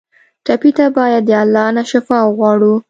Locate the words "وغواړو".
2.27-2.73